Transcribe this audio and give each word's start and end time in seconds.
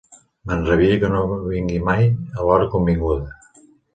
M'enrabia 0.51 0.95
que 1.03 1.11
no 1.15 1.19
vingui 1.33 1.77
mai 1.89 2.03
a 2.07 2.47
l'hora 2.47 2.69
convinguda. 2.75 3.63